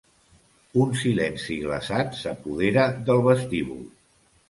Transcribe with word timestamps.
Un 0.85 0.95
silenci 1.01 1.59
glaçat 1.67 2.19
s'apodera 2.23 2.91
del 3.11 3.25
vestíbul. 3.33 3.89